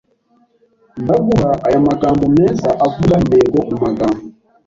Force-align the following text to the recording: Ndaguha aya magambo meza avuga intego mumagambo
Ndaguha 1.03 1.49
aya 1.67 1.79
magambo 1.87 2.23
meza 2.37 2.69
avuga 2.85 3.13
intego 3.23 3.57
mumagambo 3.69 4.21